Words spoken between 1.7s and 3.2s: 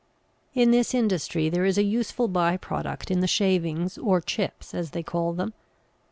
a useful by product in